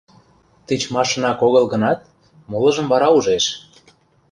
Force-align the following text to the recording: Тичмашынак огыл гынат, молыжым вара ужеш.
Тичмашынак 0.67 1.39
огыл 1.47 1.65
гынат, 1.73 1.99
молыжым 2.49 2.87
вара 2.91 3.07
ужеш. 3.17 3.45